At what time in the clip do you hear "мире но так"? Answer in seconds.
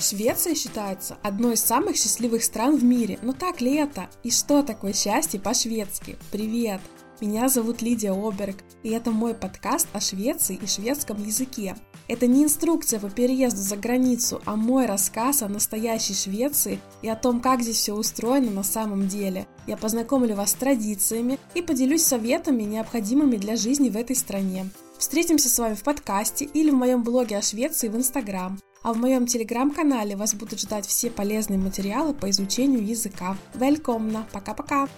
2.84-3.60